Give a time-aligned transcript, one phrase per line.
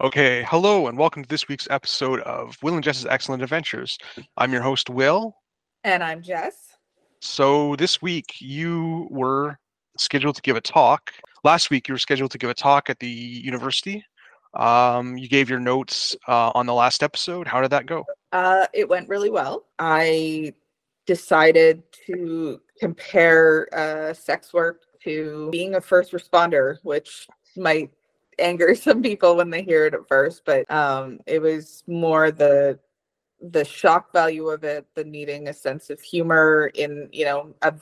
[0.00, 3.98] Okay, hello and welcome to this week's episode of Will and Jess's Excellent Adventures.
[4.36, 5.34] I'm your host, Will.
[5.82, 6.76] And I'm Jess.
[7.20, 9.58] So this week you were
[9.98, 11.10] scheduled to give a talk.
[11.42, 14.04] Last week you were scheduled to give a talk at the university.
[14.54, 17.48] Um, you gave your notes uh, on the last episode.
[17.48, 18.04] How did that go?
[18.30, 19.64] Uh, it went really well.
[19.80, 20.54] I
[21.06, 27.26] decided to compare uh, sex work to being a first responder, which
[27.56, 27.90] might
[28.38, 32.78] anger some people when they hear it at first, but um, it was more the
[33.40, 37.72] the shock value of it, the needing a sense of humor in, you know, a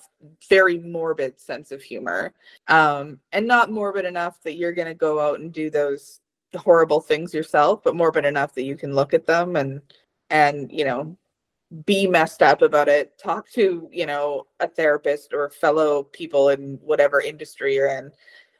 [0.51, 2.35] very morbid sense of humor.
[2.69, 6.21] Um, and not morbid enough that you're gonna go out and do those
[6.55, 9.81] horrible things yourself, but morbid enough that you can look at them and
[10.31, 11.17] and you know
[11.85, 16.79] be messed up about it talk to you know a therapist or fellow people in
[16.83, 18.11] whatever industry you're in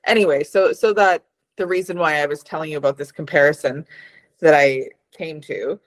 [0.07, 1.25] anyway so so that
[1.57, 3.87] the reason why I was telling you about this comparison
[4.41, 5.81] that I came to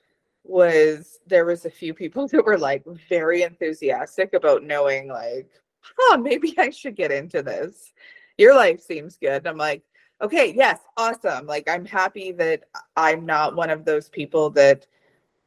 [0.44, 5.50] was there was a few people that were like very enthusiastic about knowing like,
[5.82, 7.94] huh, maybe I should get into this.
[8.38, 9.46] Your life seems good.
[9.46, 9.84] I'm like,
[10.22, 11.46] okay, yes, awesome.
[11.46, 12.64] Like I'm happy that
[12.96, 14.86] I'm not one of those people that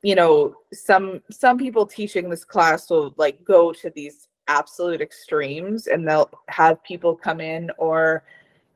[0.03, 5.87] you know some some people teaching this class will like go to these absolute extremes
[5.87, 8.25] and they'll have people come in or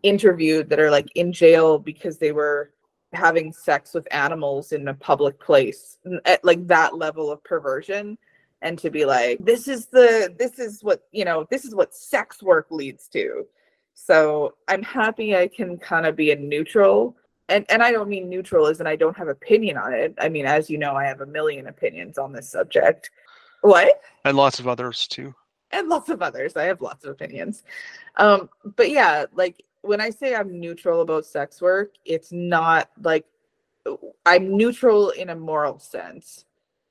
[0.06, 2.72] interviewed that are like in jail because they were
[3.12, 8.18] having sex with animals in a public place at like that level of perversion
[8.62, 11.94] and to be like this is the this is what you know this is what
[11.94, 13.46] sex work leads to
[13.94, 17.16] so i'm happy i can kind of be a neutral
[17.48, 20.28] and and i don't mean neutral as in i don't have opinion on it i
[20.28, 23.10] mean as you know i have a million opinions on this subject
[23.62, 25.34] what And lots of others too.
[25.70, 26.56] and lots of others.
[26.56, 27.64] I have lots of opinions.
[28.16, 33.24] Um, but yeah, like when I say I'm neutral about sex work, it's not like
[34.24, 36.44] I'm neutral in a moral sense.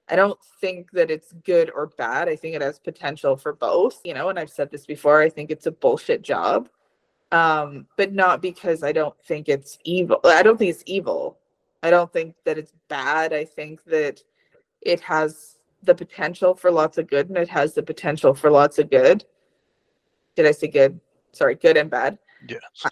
[0.08, 2.30] I don't think that it's good or bad.
[2.30, 5.30] I think it has potential for both, you know, and I've said this before, I
[5.30, 6.70] think it's a bullshit job.
[7.32, 10.20] Um, but not because I don't think it's evil.
[10.24, 11.40] I don't think it's evil.
[11.82, 13.34] I don't think that it's bad.
[13.34, 14.22] I think that
[14.82, 18.80] it has the potential for lots of good and it has the potential for lots
[18.80, 19.26] of good.
[20.36, 21.00] Did I say good?
[21.32, 22.20] Sorry, good and bad.
[22.48, 22.92] Yes.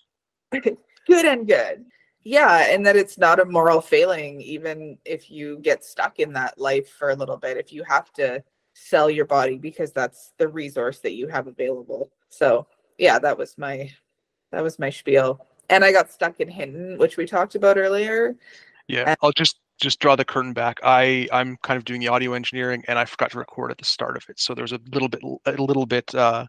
[1.07, 1.85] good and good.
[2.23, 6.57] Yeah, and that it's not a moral failing, even if you get stuck in that
[6.57, 8.43] life for a little bit, if you have to
[8.73, 12.11] sell your body because that's the resource that you have available.
[12.29, 13.91] So yeah, that was my
[14.51, 15.45] that was my spiel.
[15.69, 18.35] And I got stuck in Hinton, which we talked about earlier.
[18.87, 19.03] Yeah.
[19.07, 20.79] And- I'll just just draw the curtain back.
[20.83, 23.85] I I'm kind of doing the audio engineering and I forgot to record at the
[23.85, 24.39] start of it.
[24.39, 26.45] So there's a little bit a little bit uh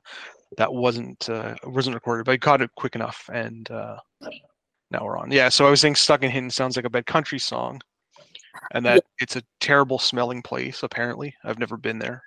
[0.56, 3.96] that wasn't uh wasn't recorded, but I caught it quick enough and uh
[4.90, 5.30] now we're on.
[5.30, 7.80] Yeah, so I was saying Stuck in Hinton" sounds like a bad country song.
[8.70, 11.34] And that it's a terrible smelling place, apparently.
[11.44, 12.22] I've never been there.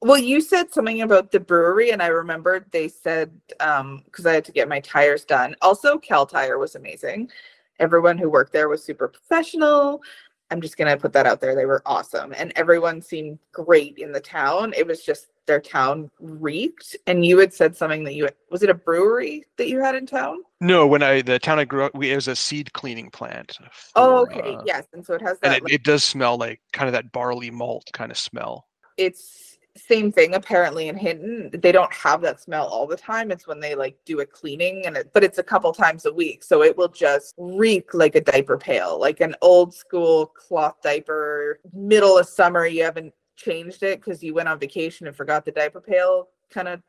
[0.00, 3.30] Well, you said something about the brewery, and I remembered they said
[3.60, 5.54] um because I had to get my tires done.
[5.60, 7.30] Also, Kal Tire was amazing.
[7.78, 10.02] Everyone who worked there was super professional.
[10.50, 11.54] I'm just gonna put that out there.
[11.54, 14.72] They were awesome, and everyone seemed great in the town.
[14.76, 16.94] It was just their town reeked.
[17.08, 20.06] And you had said something that you was it a brewery that you had in
[20.06, 20.38] town?
[20.60, 23.58] No, when I the town I grew up, we, it was a seed cleaning plant.
[23.96, 24.86] Oh, okay, uh, yes.
[24.92, 27.50] And so it has and it, like, it does smell like kind of that barley
[27.50, 28.68] malt kind of smell.
[28.96, 31.50] it's same thing apparently in Hinton.
[31.52, 33.30] They don't have that smell all the time.
[33.30, 36.12] It's when they like do a cleaning and it but it's a couple times a
[36.12, 36.42] week.
[36.42, 41.60] So it will just reek like a diaper pail, like an old school cloth diaper.
[41.72, 45.52] Middle of summer, you haven't changed it because you went on vacation and forgot the
[45.52, 46.82] diaper pail kind of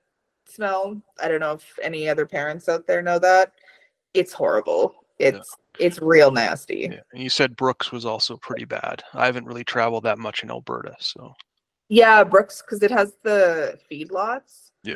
[0.45, 1.01] smell.
[1.21, 3.53] I don't know if any other parents out there know that.
[4.13, 4.95] It's horrible.
[5.19, 6.89] It's it's real nasty.
[6.91, 7.01] Yeah.
[7.13, 9.03] And you said Brooks was also pretty bad.
[9.13, 11.33] I haven't really traveled that much in Alberta, so
[11.89, 14.71] Yeah, Brooks, because it has the feedlots.
[14.83, 14.95] Yeah.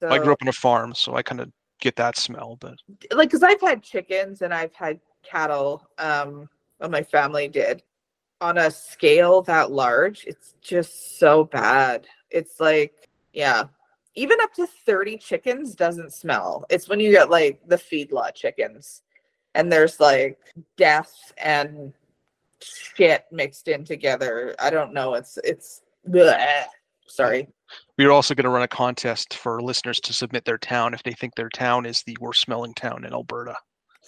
[0.00, 2.58] So, I grew up on a farm, so I kind of get that smell.
[2.60, 2.74] But
[3.12, 5.88] like, because I've had chickens and I've had cattle.
[5.98, 6.48] Um,
[6.80, 7.82] well, my family did.
[8.44, 12.06] On a scale that large, it's just so bad.
[12.28, 13.64] It's like, yeah,
[14.16, 16.66] even up to 30 chickens doesn't smell.
[16.68, 19.00] It's when you get like the feedlot chickens
[19.54, 20.38] and there's like
[20.76, 21.94] death and
[22.60, 24.54] shit mixed in together.
[24.58, 25.14] I don't know.
[25.14, 26.64] It's, it's, bleh.
[27.06, 27.48] sorry.
[27.96, 31.02] we are also going to run a contest for listeners to submit their town if
[31.02, 33.56] they think their town is the worst smelling town in Alberta.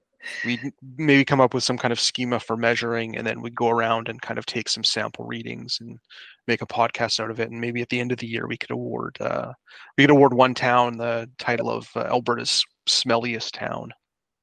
[0.45, 0.59] we
[0.97, 4.09] maybe come up with some kind of schema for measuring, and then we go around
[4.09, 5.99] and kind of take some sample readings and
[6.47, 7.51] make a podcast out of it.
[7.51, 9.51] And maybe at the end of the year, we could award uh,
[9.97, 13.93] we could award one town the title of uh, Alberta's smelliest town.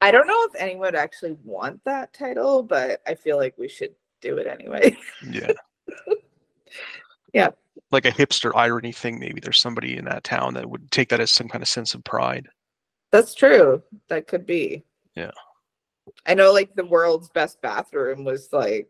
[0.01, 3.69] I don't know if anyone would actually want that title, but I feel like we
[3.69, 4.97] should do it anyway.
[5.29, 5.53] Yeah.
[7.33, 7.51] Yeah.
[7.91, 9.19] Like a hipster irony thing.
[9.19, 11.95] Maybe there's somebody in that town that would take that as some kind of sense
[11.95, 12.49] of pride.
[13.11, 13.83] That's true.
[14.09, 14.85] That could be.
[15.15, 15.33] Yeah.
[16.27, 18.89] I know like the world's best bathroom was like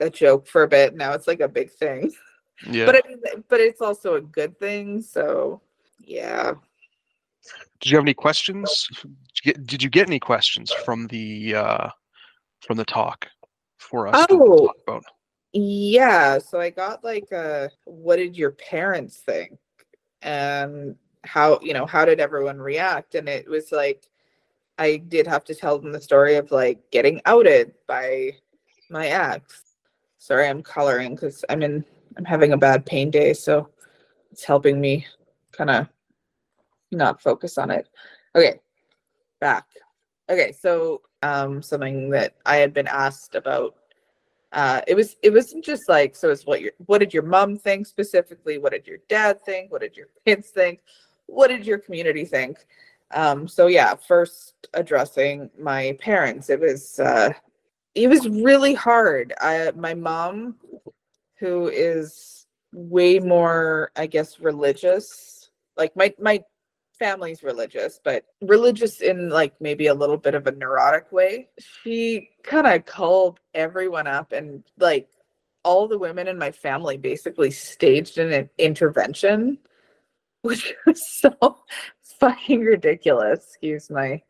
[0.00, 0.94] a joke for a bit.
[0.94, 2.12] Now it's like a big thing.
[2.70, 2.86] Yeah.
[2.86, 3.18] But I mean
[3.48, 5.00] but it's also a good thing.
[5.00, 5.62] So
[5.98, 6.52] yeah.
[7.80, 8.86] Did you have any questions?
[9.02, 9.10] Did
[9.42, 11.88] you get, did you get any questions from the uh,
[12.60, 13.26] from the talk
[13.78, 14.70] for us Oh.
[15.52, 16.38] Yeah.
[16.38, 19.58] So I got like a what did your parents think?
[20.20, 23.14] And how, you know, how did everyone react?
[23.14, 24.06] And it was like
[24.82, 28.32] I did have to tell them the story of like getting outed by
[28.90, 29.62] my ex.
[30.18, 31.84] Sorry, I'm coloring because I'm in
[32.16, 33.68] I'm having a bad pain day, so
[34.32, 35.06] it's helping me
[35.52, 35.86] kind of
[36.90, 37.88] not focus on it.
[38.34, 38.58] Okay,
[39.40, 39.66] back.
[40.28, 43.76] Okay, so um something that I had been asked about
[44.50, 47.56] uh it was it wasn't just like so it's what your what did your mom
[47.56, 50.80] think specifically what did your dad think what did your kids think
[51.26, 52.66] what did your community think
[53.14, 56.50] um so yeah first addressing my parents.
[56.50, 57.32] It was uh
[57.94, 59.34] it was really hard.
[59.40, 60.56] I my mom
[61.38, 66.42] who is way more i guess religious like my my
[67.02, 71.48] family's religious but religious in like maybe a little bit of a neurotic way.
[71.58, 75.08] She kind of called everyone up and like
[75.64, 79.58] all the women in my family basically staged an intervention
[80.42, 81.58] which was so
[82.22, 83.44] fucking ridiculous.
[83.44, 84.22] Excuse my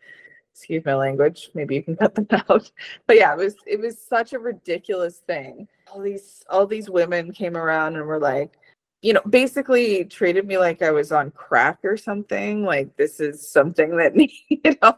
[0.55, 1.51] excuse my language.
[1.55, 2.71] Maybe you can cut them out.
[3.07, 5.69] But yeah it was it was such a ridiculous thing.
[5.93, 8.59] All these all these women came around and were like
[9.03, 12.65] you know basically treated me like i was on crack or something.
[12.65, 14.17] Like this is something that
[14.49, 14.97] you know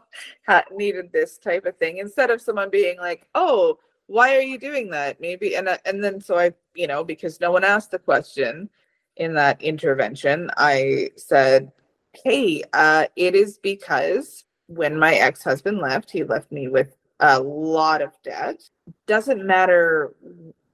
[0.71, 1.97] needed this type of thing.
[1.97, 3.77] Instead of someone being like oh
[4.07, 5.19] why are you doing that?
[5.19, 8.69] Maybe and I- and then so i you know because no one asked the question
[9.17, 11.71] in that intervention i said
[12.23, 18.01] hey uh it is because when my ex-husband left he left me with a lot
[18.01, 18.61] of debt.
[19.07, 20.13] Doesn't matter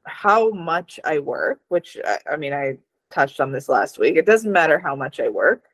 [0.05, 2.77] how much i work which I, I mean i
[3.09, 4.15] touched on this last week.
[4.15, 5.65] It doesn't matter how much i work.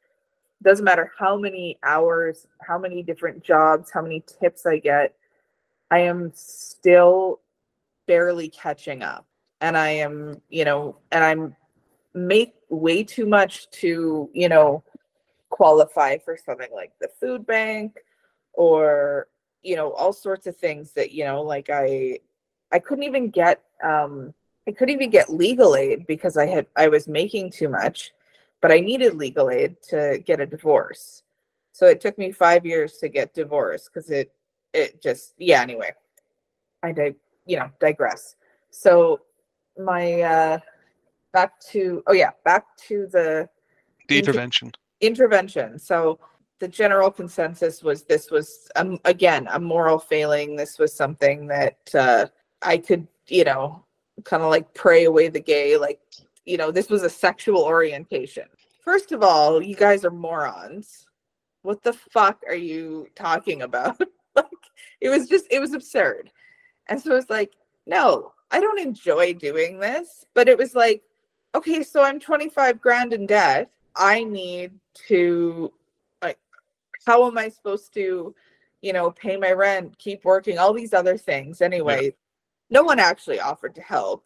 [0.60, 5.16] It doesn't matter how many hours how many different jobs how many tips i get
[5.92, 7.40] i am still
[8.08, 9.25] barely catching up.
[9.62, 11.56] And i am you know and i'm
[12.14, 14.84] make way too much to you know
[15.57, 17.98] qualify for something like the food bank
[18.54, 19.27] or
[19.63, 22.19] you know all sorts of things that you know like i
[22.71, 24.31] i couldn't even get um
[24.68, 28.12] i couldn't even get legal aid because i had i was making too much
[28.62, 31.24] but i needed legal aid to get a divorce
[31.71, 34.31] so it took me five years to get divorced because it
[34.74, 35.92] it just yeah anyway
[36.83, 37.15] i dig
[37.48, 38.36] you know digress
[38.69, 39.21] so
[39.75, 40.59] my uh
[41.33, 43.50] back to oh yeah back to the
[44.07, 44.71] The intervention.
[45.01, 45.79] Intervention.
[45.79, 46.19] So
[46.59, 50.55] the general consensus was this was um, again a moral failing.
[50.55, 52.27] This was something that uh,
[52.61, 53.85] I could, you know,
[54.23, 55.77] kind of like pray away the gay.
[55.77, 55.99] Like,
[56.45, 58.45] you know, this was a sexual orientation.
[58.83, 61.05] First of all, you guys are morons.
[61.61, 63.99] What the fuck are you talking about?
[64.35, 64.45] like,
[65.01, 66.31] it was just it was absurd.
[66.88, 67.51] And so it was like,
[67.85, 70.25] no, I don't enjoy doing this.
[70.33, 71.04] But it was like,
[71.54, 73.69] okay, so I'm 25 grand in debt.
[73.97, 74.71] I need
[75.07, 75.73] to
[76.21, 76.37] like
[77.06, 78.35] how am I supposed to,
[78.81, 81.61] you know, pay my rent, keep working, all these other things.
[81.61, 82.13] Anyway,
[82.69, 84.23] no one actually offered to help.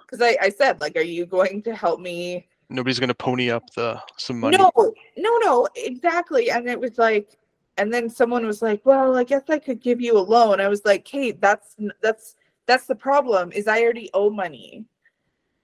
[0.00, 2.46] Because I, I said, like, are you going to help me?
[2.68, 4.56] Nobody's going to pony up the some money.
[4.56, 4.70] No,
[5.16, 6.50] no, no, exactly.
[6.50, 7.38] And it was like,
[7.78, 10.60] and then someone was like, well, I guess I could give you a loan.
[10.60, 12.36] I was like, Kate, that's that's
[12.66, 14.84] that's the problem is I already owe money.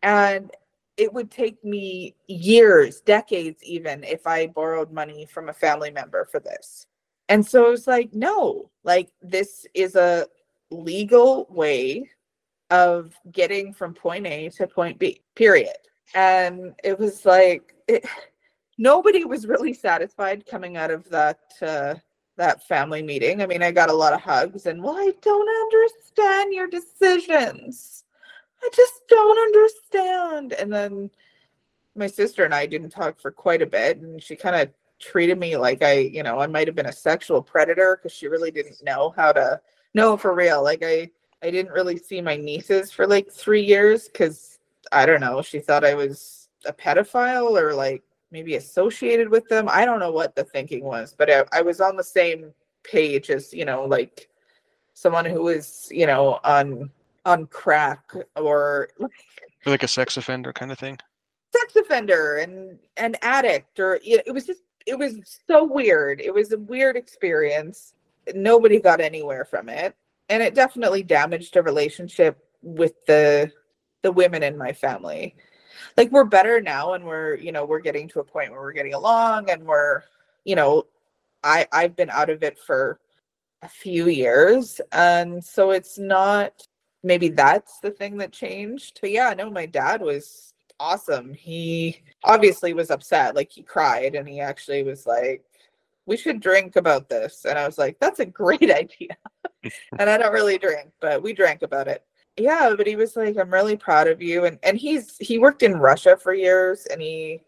[0.03, 0.51] And
[0.99, 6.27] it would take me years, decades even, if I borrowed money from a family member
[6.31, 6.87] for this.
[7.29, 10.27] And so it was like, no, like this is a
[10.71, 12.11] legal way
[12.71, 15.77] of getting from point A to point B, period.
[16.15, 18.05] And it was like, it,
[18.79, 21.95] nobody was really satisfied coming out of that uh,
[22.37, 23.43] that family meeting.
[23.43, 28.05] I mean, I got a lot of hugs and, well, I don't understand your decisions.
[28.63, 30.53] I just don't understand.
[30.55, 31.11] And then
[31.95, 35.39] my sister and I didn't talk for quite a bit, and she kind of treated
[35.39, 38.51] me like I, you know, I might have been a sexual predator because she really
[38.51, 39.61] didn't know how to.
[39.95, 40.63] No, for real.
[40.63, 41.11] Like I,
[41.43, 44.59] I didn't really see my nieces for like three years because
[44.93, 45.43] I don't know.
[45.43, 49.69] She thought I was a pedophile or like maybe associated with them.
[49.71, 52.53] I don't know what the thinking was, but I, I was on the same
[52.85, 54.29] page as you know like
[54.95, 56.91] someone who was you know on
[57.25, 59.11] on crack or like
[59.67, 60.99] like a sex offender kind of thing?
[61.55, 66.21] Sex offender and an addict or you know, it was just it was so weird.
[66.21, 67.95] It was a weird experience.
[68.35, 69.95] Nobody got anywhere from it.
[70.31, 73.51] And it definitely damaged a relationship with the
[74.03, 75.35] the women in my family.
[75.97, 78.73] Like we're better now and we're you know we're getting to a point where we're
[78.73, 80.03] getting along and we're
[80.45, 80.85] you know
[81.45, 82.99] i i've been out of it for
[83.63, 84.81] a few years.
[84.93, 86.67] And so it's not
[87.03, 91.35] maybe that's the thing that changed but yeah no my dad was awesome.
[91.35, 95.45] He obviously was upset like he cried and he actually was like
[96.07, 97.45] we should drink about this.
[97.45, 99.17] And i was like that's a great idea.
[99.99, 102.05] And i don't really drink but we drank about it.
[102.37, 104.45] Yeah but he was like i'm really proud of you.
[104.45, 107.41] And and he's he worked in russia for years and he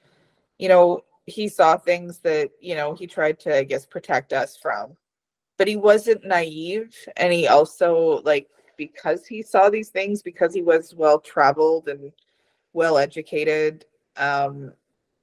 [0.59, 4.57] you know he saw things that you know he tried to i guess protect us
[4.57, 4.97] from.
[5.59, 8.49] But he wasn't naive and he also like
[8.81, 12.13] because he saw these things because he was well traveled and
[12.73, 13.85] well educated
[14.17, 14.73] um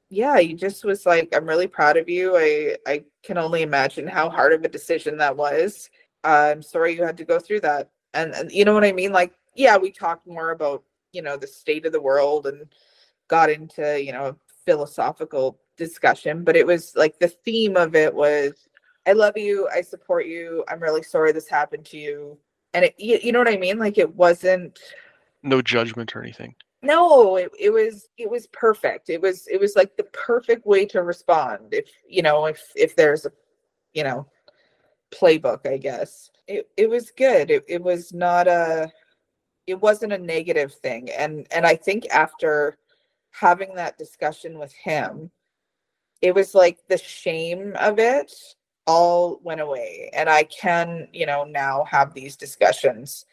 [0.10, 2.38] yeah he just was like i'm really proud of you.
[2.38, 5.90] I i can only imagine how hard of a decision that was.
[6.24, 7.90] I'm sorry you had to go through that.
[8.14, 9.12] And, and you know what i mean?
[9.12, 12.68] Like yeah, we talked more about, you know, the state of the world and
[13.28, 18.54] got into, you know, philosophical discussion, but it was like the theme of it was
[19.08, 22.38] I love you, I support you, I'm really sorry this happened to you.
[22.78, 23.80] And it you, you know what I mean?
[23.80, 24.78] Like it wasn't
[25.42, 26.54] no judgment or anything.
[26.84, 29.10] No, it, it was it was perfect.
[29.10, 32.96] It was it was like the perfect way to respond if you know if if
[32.96, 33.32] there's a
[33.94, 34.28] you know
[35.12, 36.30] playbook, I guess.
[36.48, 37.50] It it was good.
[37.50, 38.92] It it was not a
[39.66, 42.78] it wasn't a negative thing and and i think after
[43.32, 45.30] having that discussion with him
[46.22, 48.32] it was like the shame of it
[48.88, 53.26] all went away and i can you know now have these discussions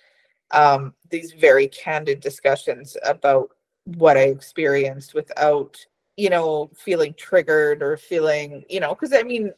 [0.50, 3.49] um these very candid discussions about
[3.84, 5.76] what i experienced without
[6.16, 9.52] you know feeling triggered or feeling you know because i mean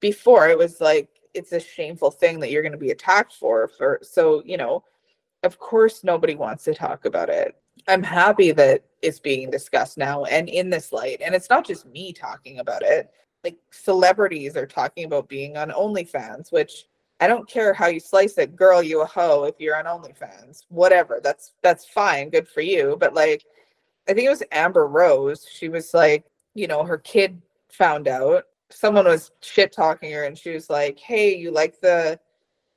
[0.00, 3.68] before it was like it's a shameful thing that you're going to be attacked for
[3.68, 4.82] for so you know
[5.42, 7.54] of course nobody wants to talk about it.
[7.88, 11.20] I'm happy that it's being discussed now and in this light.
[11.24, 13.10] And it's not just me talking about it.
[13.44, 16.86] Like celebrities are talking about being on OnlyFans, which
[17.20, 20.64] I don't care how you slice it, girl, you a hoe if you're on OnlyFans.
[20.68, 21.20] Whatever.
[21.22, 22.30] That's that's fine.
[22.30, 22.96] Good for you.
[22.98, 23.44] But like
[24.08, 25.46] I think it was Amber Rose.
[25.50, 26.24] She was like,
[26.54, 27.40] you know, her kid
[27.70, 28.44] found out.
[28.70, 32.18] Someone was shit talking her and she was like, Hey, you like the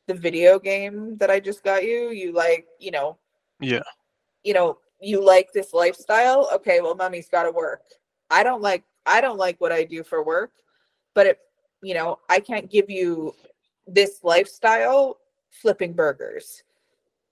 [0.08, 2.12] the video game that I just got you.
[2.12, 3.18] You like, you know,
[3.60, 3.82] yeah,
[4.44, 6.50] you know, you like this lifestyle.
[6.54, 7.82] Okay, well, mommy's got to work.
[8.30, 10.52] I don't like, I don't like what I do for work,
[11.16, 11.40] but it,
[11.82, 13.34] you know, I can't give you
[13.88, 15.18] this lifestyle
[15.50, 16.64] flipping burgers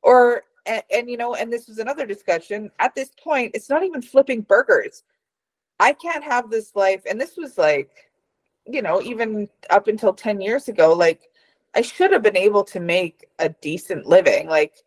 [0.02, 3.84] or and, and, you know and this was another discussion at this point it's not
[3.84, 5.04] even flipping burgers
[5.80, 8.10] i can't have this life and this was like
[8.66, 11.30] you know even up until 10 years ago like
[11.78, 14.48] I should have been able to make a decent living.
[14.48, 14.84] Like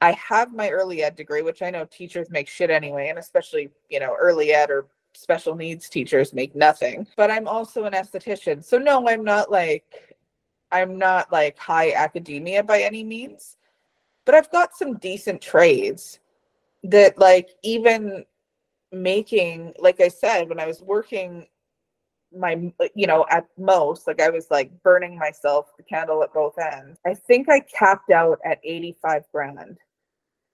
[0.00, 3.70] I have my early ed degree, which I know teachers make shit anyway, and especially,
[3.88, 7.06] you know, early ed or special needs teachers make nothing.
[7.16, 8.62] But I'm also an esthetician.
[8.62, 9.84] So no, I'm not like
[10.70, 13.56] I'm not like high academia by any means.
[14.24, 16.20] But I've got some decent trades
[16.84, 18.24] that like even
[18.92, 21.46] making like I said when I was working
[22.34, 26.58] my you know at most like i was like burning myself the candle at both
[26.58, 29.78] ends i think i capped out at 85 grand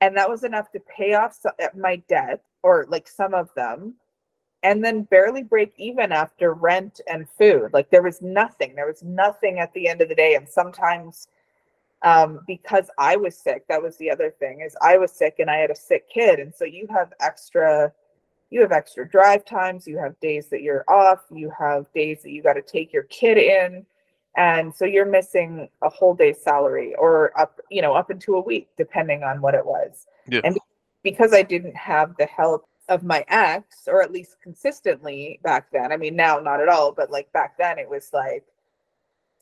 [0.03, 3.95] and that was enough to pay off uh, my debt or like some of them
[4.65, 9.03] and then barely break even after rent and food like there was nothing there was
[9.03, 11.29] nothing at the end of the day and sometimes
[12.03, 15.49] um, because i was sick that was the other thing is i was sick and
[15.49, 17.93] i had a sick kid and so you have extra
[18.53, 22.33] you have extra drive times, you have days that you're off, you have days that
[22.33, 23.87] you got to take your kid in.
[24.37, 28.41] And so you're missing a whole day's salary or up, you know, up into a
[28.41, 30.07] week, depending on what it was.
[30.27, 30.41] Yeah.
[30.45, 30.59] And
[31.03, 35.93] because I didn't have the help of my ex, or at least consistently back then,
[35.93, 38.45] I mean, now not at all, but like back then it was like,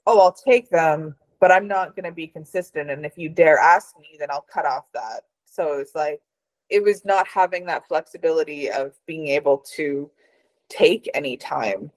[0.07, 2.91] oh, I'll take them, but I'm not going to be consistent.
[2.91, 5.23] And if you dare ask me, then I'll cut off that.
[5.45, 6.21] So it's like,
[6.69, 10.11] it was not having that flexibility of being able to
[10.69, 11.91] take any time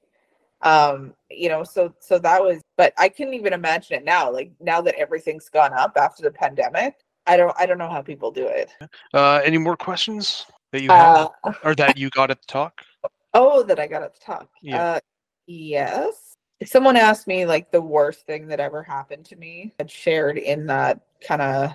[0.64, 4.52] um you know so so that was but i couldn't even imagine it now like
[4.60, 6.96] now that everything's gone up after the pandemic
[7.28, 8.72] i don't i don't know how people do it.
[9.14, 12.82] Uh any more questions that you have uh, or that you got at the talk?
[13.36, 14.48] Oh that i got at the talk.
[14.62, 14.84] Yeah.
[14.84, 15.00] Uh,
[15.48, 16.36] yes.
[16.64, 20.68] Someone asked me like the worst thing that ever happened to me, I'd shared in
[20.68, 21.72] that kind of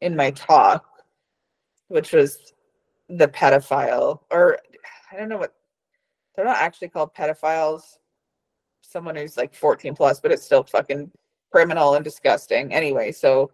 [0.00, 0.84] in my talk,
[1.86, 2.52] which was
[3.08, 4.58] the pedophile, or
[5.12, 5.54] I don't know what
[6.36, 7.98] they're not actually called pedophiles.
[8.82, 11.10] Someone who's like 14 plus, but it's still fucking
[11.50, 12.72] criminal and disgusting.
[12.72, 13.50] Anyway, so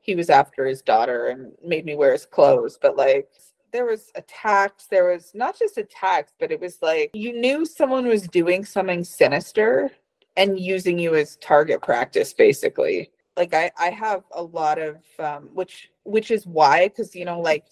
[0.00, 3.28] he was after his daughter and made me wear his clothes, but like
[3.72, 8.06] there was attacks there was not just attacks but it was like you knew someone
[8.06, 9.90] was doing something sinister
[10.36, 15.48] and using you as target practice basically like i i have a lot of um
[15.52, 17.64] which which is why because you know like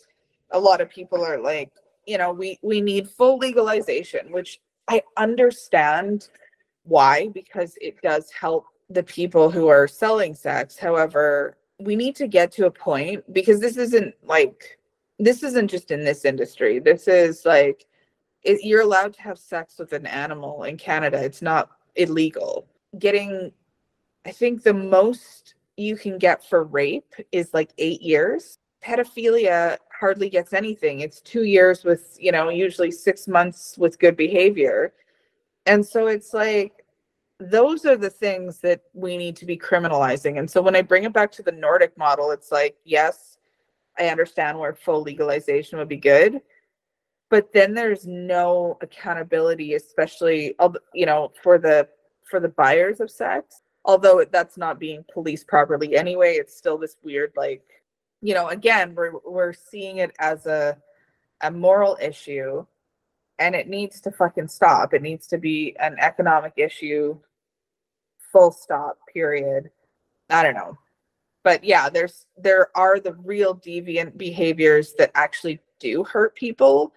[0.50, 1.70] a lot of people are like
[2.06, 6.28] you know we we need full legalization which i understand
[6.84, 12.26] why because it does help the people who are selling sex however we need to
[12.26, 14.78] get to a point because this isn't like
[15.18, 16.78] this isn't just in this industry.
[16.78, 17.86] This is like
[18.42, 21.22] it, you're allowed to have sex with an animal in Canada.
[21.22, 22.66] It's not illegal.
[22.98, 23.52] Getting,
[24.24, 28.58] I think the most you can get for rape is like eight years.
[28.82, 31.00] Pedophilia hardly gets anything.
[31.00, 34.92] It's two years with, you know, usually six months with good behavior.
[35.64, 36.84] And so it's like,
[37.38, 40.38] those are the things that we need to be criminalizing.
[40.38, 43.36] And so when I bring it back to the Nordic model, it's like, yes,
[43.98, 46.40] I understand where full legalization would be good.
[47.28, 50.54] But then there's no accountability, especially
[50.94, 51.88] you know, for the
[52.30, 53.62] for the buyers of sex.
[53.84, 57.62] Although that's not being policed properly anyway, it's still this weird like,
[58.26, 60.76] you know, again, we're we're seeing it as a
[61.42, 62.66] a moral issue
[63.38, 64.94] and it needs to fucking stop.
[64.94, 67.16] It needs to be an economic issue,
[68.32, 69.70] full stop, period.
[70.28, 70.76] I don't know.
[71.44, 76.92] But yeah there's there are the real deviant behaviors that actually do hurt people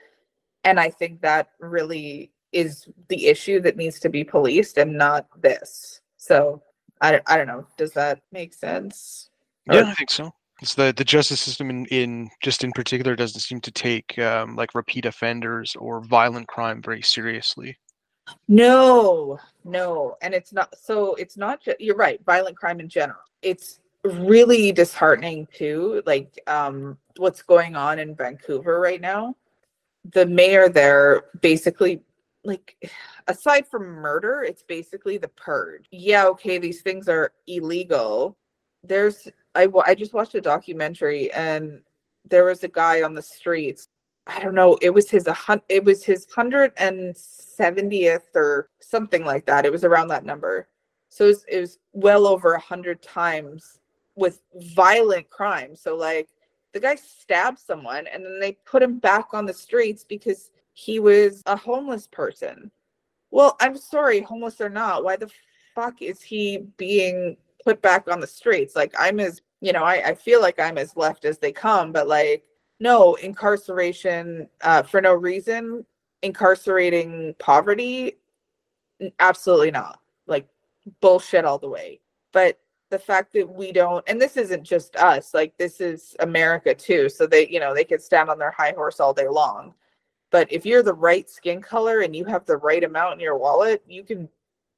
[0.64, 5.28] and i think that really is the issue that needs to be policed and not
[5.40, 6.02] this.
[6.18, 6.64] So
[7.02, 7.68] i, I don't know.
[7.78, 9.30] Does that make sense?
[9.72, 13.16] Yeah or- i think so it's the the justice system in, in just in particular
[13.16, 17.78] doesn't seem to take um, like repeat offenders or violent crime very seriously.
[18.48, 23.22] No no and it's not so it's not just you're right violent crime in general.
[23.42, 29.36] It's really disheartening too like um what's going on in Vancouver right now.
[30.14, 32.02] The mayor there basically
[32.44, 32.92] like
[33.28, 35.86] aside from murder it's basically the purge.
[35.92, 38.38] Yeah okay these things are illegal.
[38.84, 41.82] There's I I just watched a documentary and
[42.30, 43.88] there was a guy on the streets
[44.28, 45.28] I don't know it was his
[45.70, 50.68] it was his 170th or something like that it was around that number
[51.10, 53.80] so it was, it was well over a hundred times
[54.16, 55.76] with violent crime.
[55.76, 56.30] So like
[56.74, 61.00] the guy stabbed someone and then they put him back on the streets because he
[61.00, 62.72] was a homeless person.
[63.32, 65.30] Well, I'm sorry, homeless or not, why the
[65.76, 68.76] fuck is he being put back on the streets?
[68.76, 71.92] Like I'm as you know, I, I feel like I'm as left as they come,
[71.92, 72.44] but like
[72.80, 75.86] no incarceration uh, for no reason,
[76.22, 78.18] incarcerating poverty,
[79.20, 80.00] absolutely not.
[80.28, 80.48] Like
[81.02, 82.00] bullshit all the way.
[82.32, 86.74] But the fact that we don't and this isn't just us like this is america
[86.74, 89.74] too so they you know they can stand on their high horse all day long
[90.32, 93.38] but if you're the right skin color and you have the right amount in your
[93.38, 94.28] wallet you can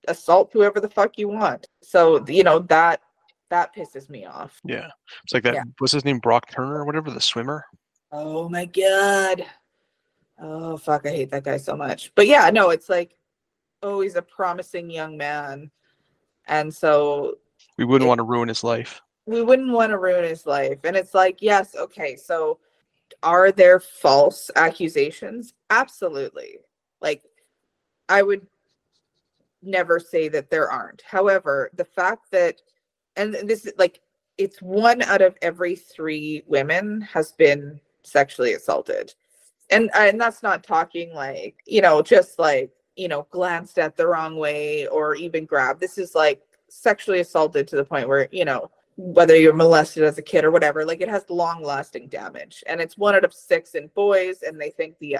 [0.07, 3.01] assault whoever the fuck you want so you know that
[3.49, 4.87] that pisses me off yeah
[5.23, 5.63] it's like that yeah.
[5.79, 7.65] what's his name brock turner or whatever the swimmer
[8.11, 9.45] oh my god
[10.39, 13.15] oh fuck i hate that guy so much but yeah no it's like
[13.83, 15.69] oh he's a promising young man
[16.47, 17.37] and so
[17.77, 19.01] we wouldn't it, want to ruin his life.
[19.25, 20.79] We wouldn't want to ruin his life.
[20.83, 22.59] And it's like, yes, okay, so
[23.23, 25.53] are there false accusations?
[25.69, 26.59] Absolutely.
[27.01, 27.23] Like,
[28.09, 28.45] I would
[29.61, 31.01] never say that there aren't.
[31.01, 32.61] However, the fact that,
[33.15, 34.01] and this is like,
[34.37, 39.13] it's one out of every three women has been sexually assaulted.
[39.69, 44.07] And, and that's not talking like, you know, just like, you know, glanced at the
[44.07, 45.79] wrong way or even grabbed.
[45.79, 50.17] This is like sexually assaulted to the point where you know whether you're molested as
[50.17, 53.33] a kid or whatever like it has long lasting damage and it's one out of
[53.33, 55.17] six in boys and they think the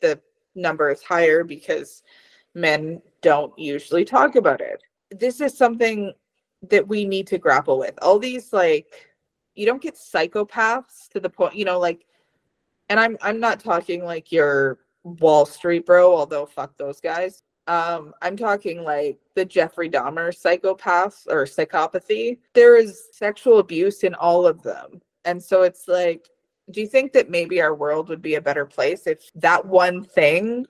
[0.00, 0.18] the
[0.54, 2.02] number is higher because
[2.60, 6.12] men don't usually talk about it this is something
[6.68, 8.86] that we need to grapple with all these like
[9.54, 12.04] you don't get psychopaths to the point you know like
[12.88, 18.14] and i'm i'm not talking like your wall street bro although fuck those guys um,
[18.22, 22.38] I'm talking like the Jeffrey Dahmer psychopaths or psychopathy.
[22.54, 25.02] There is sexual abuse in all of them.
[25.26, 26.30] And so it's like,
[26.70, 30.02] do you think that maybe our world would be a better place if that one
[30.02, 30.66] thing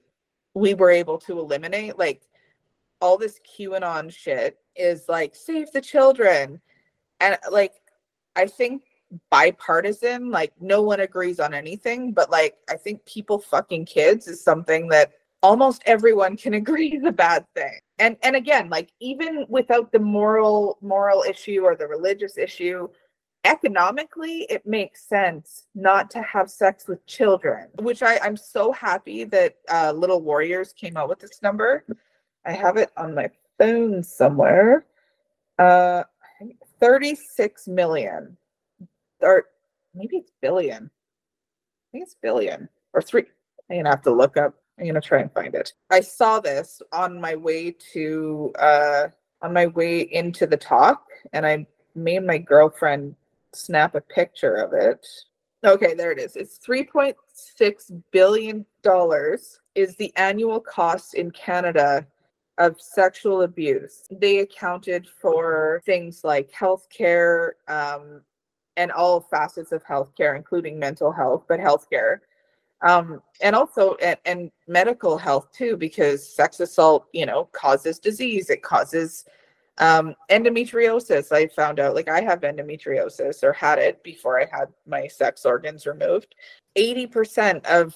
[0.59, 1.99] we were able to eliminate?
[1.99, 2.23] Like,
[3.01, 6.61] all this QAnon shit is like save the children.
[7.21, 7.75] And like
[8.37, 8.83] I think
[9.31, 14.43] bipartisan, like no one agrees on anything, but like I think people fucking kids is
[14.43, 17.79] something that almost everyone can agree is a bad thing.
[17.99, 22.89] And and again, like even without the moral moral issue or the religious issue,
[23.45, 29.25] economically it makes sense not to have sex with children, which I, I'm so happy
[29.25, 31.85] that uh, Little Warriors came out with this number.
[32.45, 34.87] I have it on my phone somewhere.
[35.59, 36.05] Uh
[36.81, 38.37] 36 million
[39.21, 39.47] or
[39.95, 40.85] maybe it's billion.
[40.85, 43.25] I think it's billion or three.
[43.71, 44.55] I'm gonna have to look up.
[44.79, 45.73] I'm gonna try and find it.
[45.91, 49.09] I saw this on my way to uh
[49.43, 53.15] on my way into the talk, and I made my girlfriend
[53.55, 55.07] snap a picture of it.
[55.65, 56.37] Okay, there it is.
[56.37, 62.07] It's 3.6 billion dollars is the annual cost in Canada
[62.59, 64.05] of sexual abuse.
[64.11, 68.23] They accounted for things like healthcare, um,
[68.77, 72.19] and all facets of healthcare, including mental health, but healthcare.
[72.81, 78.51] Um, and also and, and medical health too, because sex assault, you know, causes disease.
[78.51, 79.25] It causes
[79.79, 81.33] um, endometriosis.
[81.33, 85.45] I found out like I have endometriosis or had it before I had my sex
[85.45, 86.35] organs removed.
[86.77, 87.95] 80% of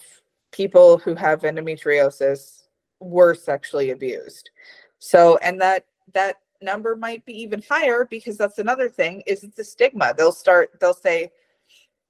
[0.50, 2.64] people who have endometriosis
[3.00, 4.50] were sexually abused.
[4.98, 9.58] So, and that, that number might be even higher because that's another thing is it's
[9.58, 11.30] a stigma they'll start they'll say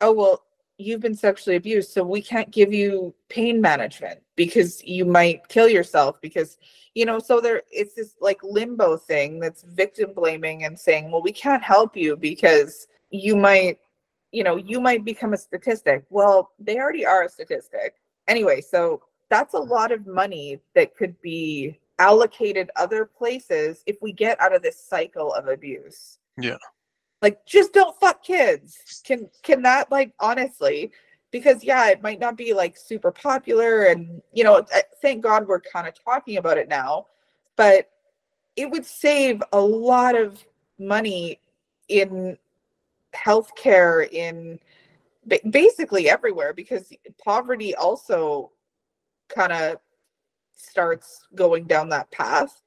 [0.00, 0.42] oh well
[0.82, 5.68] you've been sexually abused so we can't give you pain management because you might kill
[5.68, 6.58] yourself because
[6.94, 11.22] you know so there it's this like limbo thing that's victim blaming and saying well
[11.22, 13.78] we can't help you because you might
[14.30, 17.94] you know you might become a statistic well they already are a statistic
[18.28, 24.12] anyway so that's a lot of money that could be allocated other places if we
[24.12, 26.18] get out of this cycle of abuse.
[26.36, 26.58] Yeah.
[27.22, 29.00] Like just don't fuck kids.
[29.04, 30.90] Can can that like honestly
[31.30, 34.66] because yeah, it might not be like super popular and you know,
[35.00, 37.06] thank God we're kind of talking about it now,
[37.56, 37.88] but
[38.56, 40.44] it would save a lot of
[40.78, 41.40] money
[41.88, 42.36] in
[43.14, 44.58] healthcare in
[45.50, 48.50] basically everywhere because poverty also
[49.28, 49.76] kind of
[50.56, 52.62] starts going down that path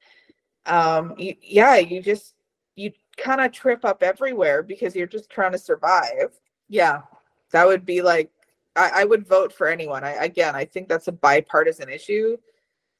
[0.66, 2.34] um yeah you just
[2.76, 6.38] you kind of trip up everywhere because you're just trying to survive.
[6.68, 7.02] Yeah.
[7.52, 8.30] That would be like
[8.74, 10.04] i, I would vote for anyone.
[10.04, 12.36] I, again i think that's a bipartisan issue.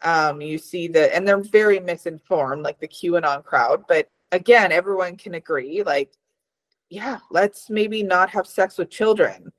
[0.03, 5.17] Um you see that and they're very misinformed like the qanon crowd but again everyone
[5.17, 6.13] can agree like
[6.91, 9.53] yeah let's maybe not have sex with children.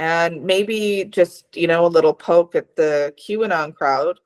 [0.00, 4.18] And maybe just you know a little poke at the qanon crowd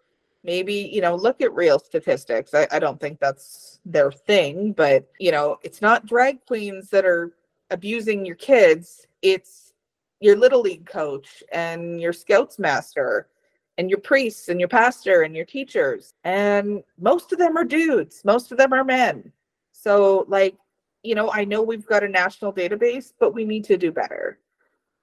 [0.44, 2.54] maybe you know look at real statistics.
[2.54, 7.04] I, I don't think that's their thing but you know it's not drag queens that
[7.04, 7.34] are
[7.70, 9.06] abusing your kids.
[9.22, 9.72] It's
[10.20, 13.28] your little league coach and your scouts master
[13.76, 16.14] and your priests and your pastor and your teachers.
[16.24, 18.22] And most of them are dudes.
[18.24, 19.32] Most of them are men.
[19.72, 20.56] So like
[21.04, 24.38] you know i know we've got a national database but we need to do better.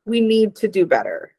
[0.05, 1.34] We need to do better